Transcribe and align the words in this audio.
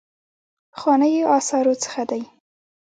پخوانیو 0.73 1.27
آثارو 1.37 1.73
څخه 1.83 2.03
دی. 2.09 2.21